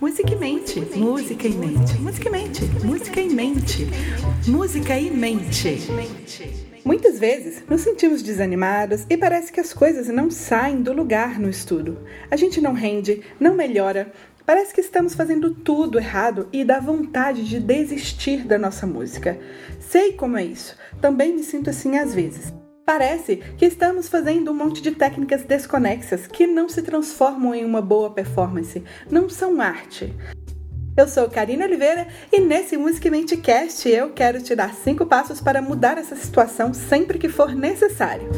[0.00, 3.86] Música em mente, música em mente, música em mente, música em mente,
[4.48, 5.78] música em mente.
[6.82, 11.50] Muitas vezes nos sentimos desanimados e parece que as coisas não saem do lugar no
[11.50, 11.98] estudo.
[12.30, 14.10] A gente não rende, não melhora,
[14.46, 19.38] Parece que estamos fazendo tudo errado e dá vontade de desistir da nossa música.
[19.78, 22.59] Sei como é isso, também me sinto assim às vezes.
[22.92, 27.80] Parece que estamos fazendo um monte de técnicas desconexas que não se transformam em uma
[27.80, 30.12] boa performance, não são arte.
[30.96, 35.62] Eu sou Karina Oliveira e nesse Musicamente Cast eu quero te dar cinco passos para
[35.62, 38.28] mudar essa situação sempre que for necessário.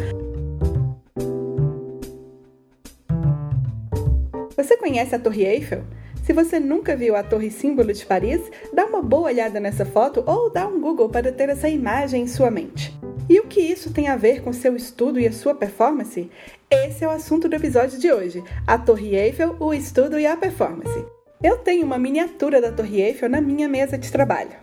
[4.55, 5.83] Você conhece a Torre Eiffel?
[6.25, 10.23] Se você nunca viu a Torre Símbolo de Paris, dá uma boa olhada nessa foto
[10.27, 13.02] ou dá um Google para ter essa imagem em sua mente.
[13.29, 16.31] E o que isso tem a ver com seu estudo e a sua performance?
[16.71, 20.37] Esse é o assunto do episódio de hoje: a Torre Eiffel, o estudo e a
[20.37, 21.05] performance.
[21.43, 24.57] Eu tenho uma miniatura da Torre Eiffel na minha mesa de trabalho.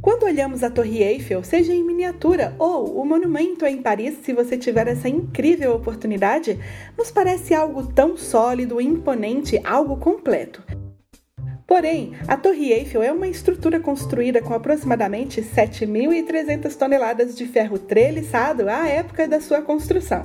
[0.00, 4.58] Quando olhamos a Torre Eiffel, seja em miniatura ou o monumento em Paris, se você
[4.58, 6.58] tiver essa incrível oportunidade,
[6.98, 10.60] nos parece algo tão sólido, imponente, algo completo.
[11.72, 18.68] Porém, a Torre Eiffel é uma estrutura construída com aproximadamente 7.300 toneladas de ferro treliçado
[18.68, 20.22] à época da sua construção.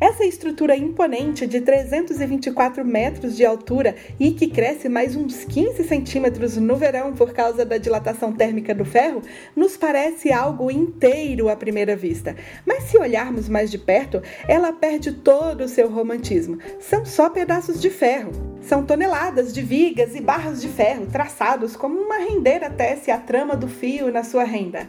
[0.00, 6.56] Essa estrutura imponente de 324 metros de altura e que cresce mais uns 15 centímetros
[6.56, 9.22] no verão por causa da dilatação térmica do ferro,
[9.56, 12.36] nos parece algo inteiro à primeira vista.
[12.64, 16.58] Mas se olharmos mais de perto, ela perde todo o seu romantismo.
[16.78, 18.30] São só pedaços de ferro.
[18.60, 23.56] São toneladas de vigas e barras de ferro traçados como uma rendeira tece a trama
[23.56, 24.86] do fio na sua renda.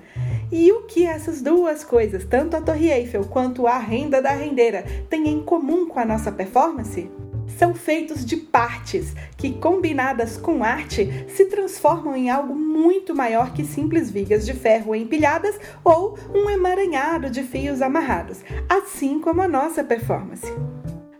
[0.52, 4.83] E o que essas duas coisas, tanto a Torre Eiffel quanto a renda da rendeira,
[5.08, 7.09] têm em comum com a nossa performance?
[7.58, 13.64] São feitos de partes que, combinadas com arte, se transformam em algo muito maior que
[13.64, 19.83] simples vigas de ferro empilhadas ou um emaranhado de fios amarrados, assim como a nossa
[19.83, 20.48] performance.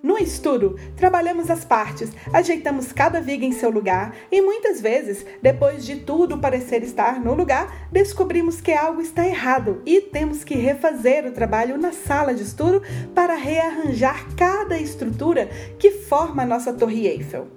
[0.10, 5.86] No estudo, trabalhamos as partes, ajeitamos cada viga em seu lugar e muitas vezes, depois
[5.86, 11.28] de tudo parecer estar no lugar, descobrimos que algo está errado e temos que refazer
[11.28, 12.82] o trabalho na sala de estudo
[13.14, 17.48] para rearranjar cada estrutura que forma a nossa Torre Eiffel.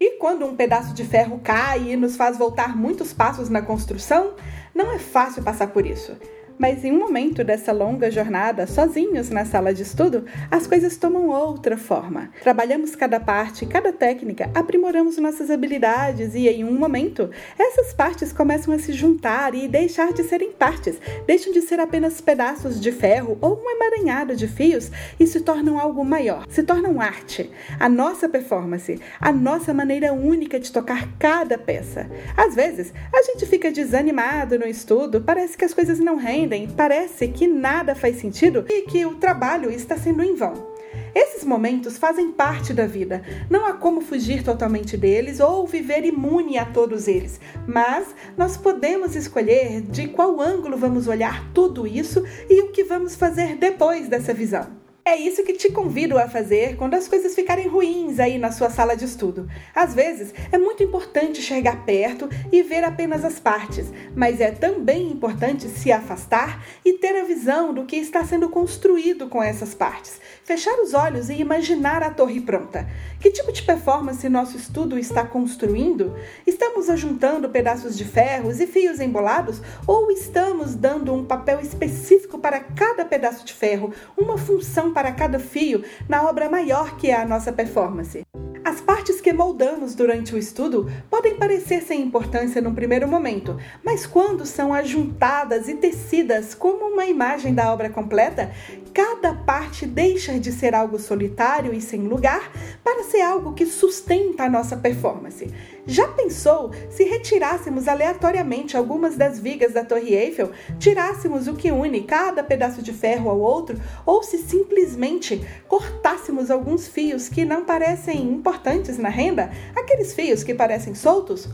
[0.00, 4.34] E quando um pedaço de ferro cai e nos faz voltar muitos passos na construção,
[4.74, 6.16] não é fácil passar por isso.
[6.60, 11.30] Mas em um momento dessa longa jornada, sozinhos na sala de estudo, as coisas tomam
[11.30, 12.28] outra forma.
[12.42, 18.74] Trabalhamos cada parte, cada técnica, aprimoramos nossas habilidades e em um momento, essas partes começam
[18.74, 23.38] a se juntar e deixar de serem partes, deixam de ser apenas pedaços de ferro
[23.40, 28.28] ou um emaranhado de fios e se tornam algo maior, se tornam arte, a nossa
[28.28, 32.06] performance, a nossa maneira única de tocar cada peça.
[32.36, 37.28] Às vezes, a gente fica desanimado no estudo, parece que as coisas não rendem parece
[37.28, 40.70] que nada faz sentido e que o trabalho está sendo em vão.
[41.14, 43.22] Esses momentos fazem parte da vida.
[43.48, 49.16] Não há como fugir totalmente deles ou viver imune a todos eles, mas nós podemos
[49.16, 54.32] escolher de qual ângulo vamos olhar tudo isso e o que vamos fazer depois dessa
[54.32, 54.79] visão.
[55.02, 58.68] É isso que te convido a fazer quando as coisas ficarem ruins aí na sua
[58.68, 59.48] sala de estudo.
[59.74, 65.10] Às vezes é muito importante chegar perto e ver apenas as partes, mas é também
[65.10, 70.20] importante se afastar e ter a visão do que está sendo construído com essas partes.
[70.44, 72.86] Fechar os olhos e imaginar a torre pronta.
[73.20, 76.14] Que tipo de performance nosso estudo está construindo?
[76.46, 82.60] Estamos ajuntando pedaços de ferros e fios embolados ou estamos dando um papel específico para
[82.60, 87.26] cada pedaço de ferro, uma função para cada fio na obra maior que é a
[87.26, 88.22] nossa performance.
[88.64, 94.04] As partes que moldamos durante o estudo podem parecer sem importância num primeiro momento, mas
[94.04, 98.50] quando são ajuntadas e tecidas como uma imagem da obra completa,
[98.92, 102.50] cada parte deixa de ser algo solitário e sem lugar
[102.82, 105.48] para ser algo que sustenta a nossa performance.
[105.86, 112.02] Já pensou se retirássemos aleatoriamente algumas das vigas da Torre Eiffel, tirássemos o que une
[112.02, 118.22] cada pedaço de ferro ao outro, ou se simplesmente cortássemos alguns fios que não parecem
[118.22, 121.48] importantes na renda, aqueles fios que parecem soltos?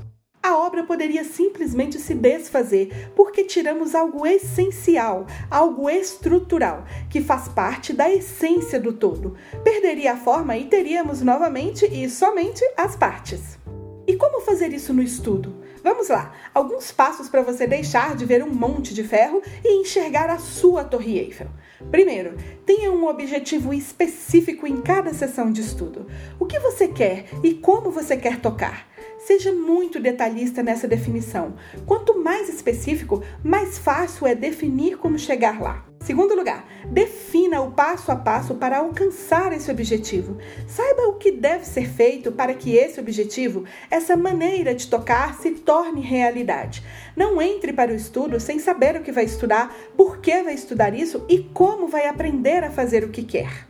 [0.47, 7.93] a obra poderia simplesmente se desfazer, porque tiramos algo essencial, algo estrutural, que faz parte
[7.93, 9.37] da essência do todo.
[9.65, 13.59] Perderia a forma e teríamos novamente e somente as partes.
[14.07, 15.66] E como fazer isso no estudo?
[15.87, 20.29] Vamos lá, alguns passos para você deixar de ver um monte de ferro e enxergar
[20.29, 21.47] a sua Torre Eiffel.
[21.93, 22.37] Primeiro,
[22.67, 26.09] tenha um objetivo específico em cada sessão de estudo.
[26.41, 28.89] O que você quer e como você quer tocar?
[29.21, 31.55] Seja muito detalhista nessa definição.
[31.87, 35.87] Quanto mais específico, mais fácil é definir como chegar lá.
[36.07, 40.39] Segundo lugar, defina o passo a passo para alcançar esse objetivo.
[40.69, 45.51] Saiba o que deve ser feito para que esse objetivo, essa maneira de tocar, se
[45.51, 46.81] torne realidade.
[47.17, 50.95] Não entre para o estudo sem saber o que vai estudar, por que vai estudar
[50.95, 53.67] isso e como vai aprender a fazer o que quer.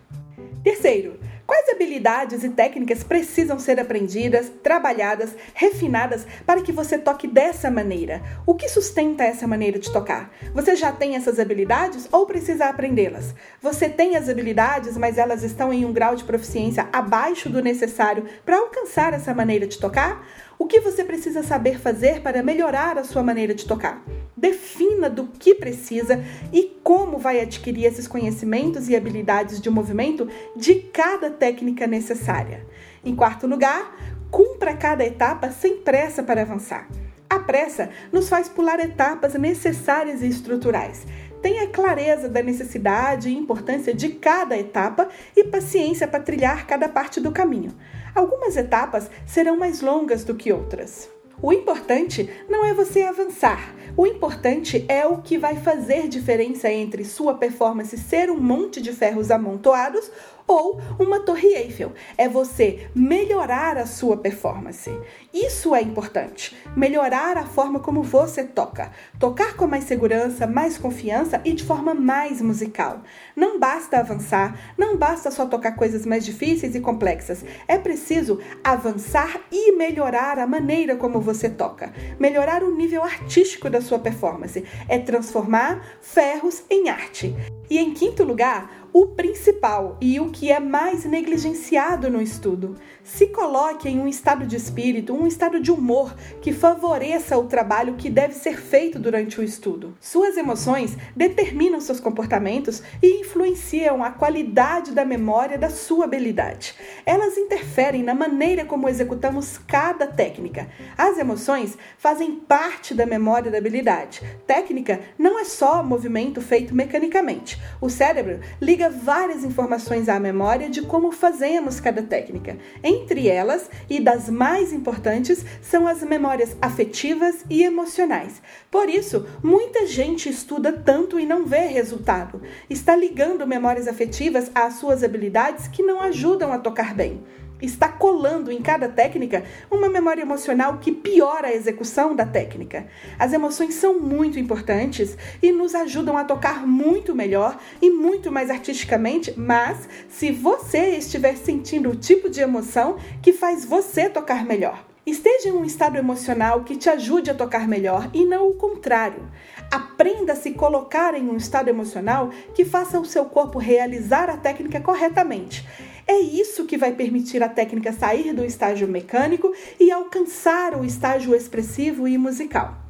[0.62, 7.70] Terceiro, Quais habilidades e técnicas precisam ser aprendidas, trabalhadas, refinadas para que você toque dessa
[7.70, 8.20] maneira?
[8.44, 10.34] O que sustenta essa maneira de tocar?
[10.52, 13.32] Você já tem essas habilidades ou precisa aprendê-las?
[13.62, 18.25] Você tem as habilidades, mas elas estão em um grau de proficiência abaixo do necessário
[18.44, 20.26] para alcançar essa maneira de tocar?
[20.58, 24.03] O que você precisa saber fazer para melhorar a sua maneira de tocar?
[24.35, 30.76] Defina do que precisa e como vai adquirir esses conhecimentos e habilidades de movimento de
[30.76, 32.67] cada técnica necessária.
[33.05, 33.94] Em quarto lugar,
[34.31, 36.88] cumpra cada etapa sem pressa para avançar.
[37.29, 41.06] A pressa nos faz pular etapas necessárias e estruturais.
[41.46, 47.20] Tenha clareza da necessidade e importância de cada etapa e paciência para trilhar cada parte
[47.20, 47.70] do caminho.
[48.12, 51.08] Algumas etapas serão mais longas do que outras.
[51.40, 57.04] O importante não é você avançar, o importante é o que vai fazer diferença entre
[57.04, 60.10] sua performance ser um monte de ferros amontoados
[60.46, 61.93] ou uma torre Eiffel.
[62.16, 64.90] É você melhorar a sua performance.
[65.32, 66.56] Isso é importante.
[66.76, 68.90] Melhorar a forma como você toca.
[69.19, 73.02] Tocar com mais segurança, mais confiança e de forma mais musical.
[73.34, 77.44] Não basta avançar, não basta só tocar coisas mais difíceis e complexas.
[77.66, 81.93] É preciso avançar e melhorar a maneira como você toca.
[82.19, 84.64] Melhorar o nível artístico da sua performance.
[84.88, 87.34] É transformar ferros em arte.
[87.68, 92.76] E em quinto lugar, o principal e o que é mais negligenciado no estudo.
[93.04, 97.96] Se coloque em um estado de espírito, um estado de humor que favoreça o trabalho
[97.96, 99.94] que deve ser feito durante o estudo.
[100.00, 106.74] Suas emoções determinam seus comportamentos e influenciam a qualidade da memória da sua habilidade.
[107.04, 110.69] Elas interferem na maneira como executamos cada técnica.
[110.96, 114.22] As emoções fazem parte da memória da habilidade.
[114.46, 117.56] Técnica não é só movimento feito mecanicamente.
[117.81, 122.56] O cérebro liga várias informações à memória de como fazemos cada técnica.
[122.82, 128.41] Entre elas, e das mais importantes, são as memórias afetivas e emocionais.
[128.70, 132.43] Por isso, muita gente estuda tanto e não vê resultado.
[132.69, 137.23] Está ligando memórias afetivas às suas habilidades que não ajudam a tocar bem
[137.61, 142.87] está colando em cada técnica uma memória emocional que piora a execução da técnica.
[143.19, 148.50] As emoções são muito importantes e nos ajudam a tocar muito melhor e muito mais
[148.50, 154.85] artisticamente, mas se você estiver sentindo o tipo de emoção que faz você tocar melhor.
[155.06, 159.31] Esteja em um estado emocional que te ajude a tocar melhor e não o contrário.
[159.70, 164.37] Aprenda a se colocar em um estado emocional que faça o seu corpo realizar a
[164.37, 165.64] técnica corretamente.
[166.08, 171.35] É isso que vai permitir a técnica sair do estágio mecânico e alcançar o estágio
[171.35, 172.87] expressivo e musical.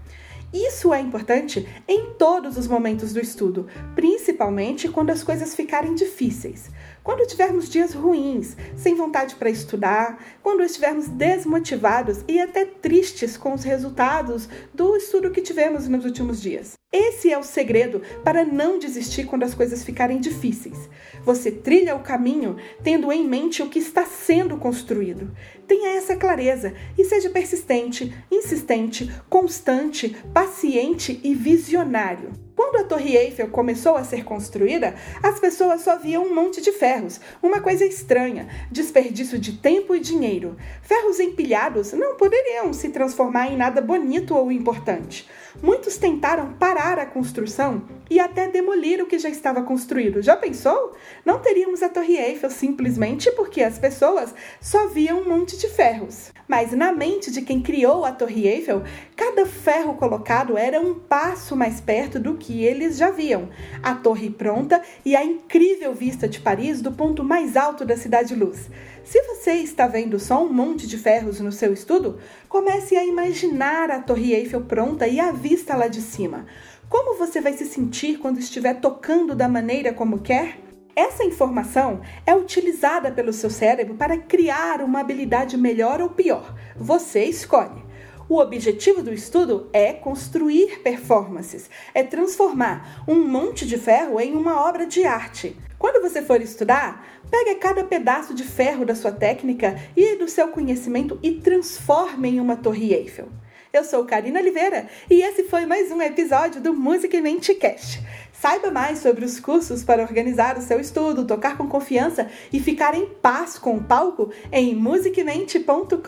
[0.52, 6.70] Isso é importante em todos os momentos do estudo, principalmente quando as coisas ficarem difíceis.
[7.02, 13.54] Quando tivermos dias ruins, sem vontade para estudar, quando estivermos desmotivados e até tristes com
[13.54, 16.76] os resultados do estudo que tivemos nos últimos dias.
[16.98, 20.88] Esse é o segredo para não desistir quando as coisas ficarem difíceis.
[21.26, 25.30] Você trilha o caminho tendo em mente o que está sendo construído.
[25.68, 32.45] Tenha essa clareza e seja persistente, insistente, constante, paciente e visionário.
[32.56, 36.72] Quando a Torre Eiffel começou a ser construída, as pessoas só viam um monte de
[36.72, 40.56] ferros, uma coisa estranha, desperdício de tempo e dinheiro.
[40.80, 45.28] Ferros empilhados não poderiam se transformar em nada bonito ou importante.
[45.62, 50.22] Muitos tentaram parar a construção e até demolir o que já estava construído.
[50.22, 50.94] Já pensou?
[51.24, 56.32] Não teríamos a Torre Eiffel simplesmente porque as pessoas só viam um monte de ferros.
[56.48, 58.84] Mas na mente de quem criou a Torre Eiffel,
[59.16, 63.48] cada ferro colocado era um passo mais perto do que eles já viam.
[63.82, 68.34] A torre pronta e a incrível vista de Paris do ponto mais alto da Cidade
[68.34, 68.70] Luz.
[69.02, 73.90] Se você está vendo só um monte de ferros no seu estudo, comece a imaginar
[73.90, 76.46] a Torre Eiffel pronta e a vista lá de cima.
[76.88, 80.60] Como você vai se sentir quando estiver tocando da maneira como quer?
[80.94, 86.54] Essa informação é utilizada pelo seu cérebro para criar uma habilidade melhor ou pior.
[86.76, 87.84] Você escolhe.
[88.28, 94.64] O objetivo do estudo é construir performances, é transformar um monte de ferro em uma
[94.64, 95.56] obra de arte.
[95.78, 100.48] Quando você for estudar, pegue cada pedaço de ferro da sua técnica e do seu
[100.48, 103.28] conhecimento e transforme em uma Torre Eiffel.
[103.76, 108.00] Eu sou Karina Oliveira e esse foi mais um episódio do Música e Mente Cast.
[108.32, 112.94] Saiba mais sobre os cursos para organizar o seu estudo, tocar com confiança e ficar
[112.94, 116.00] em paz com o palco em musiquemente.com.br.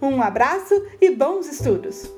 [0.00, 2.17] Um abraço e bons estudos!